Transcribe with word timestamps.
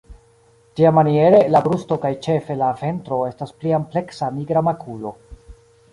Tiamaniere 0.79 1.41
la 1.55 1.61
brusto 1.67 1.99
kaj 2.07 2.11
ĉefe 2.27 2.57
la 2.63 2.71
ventro 2.81 3.21
estas 3.29 3.53
pli 3.61 3.77
ampleksa 3.83 4.31
nigra 4.39 4.65
makulo. 4.71 5.13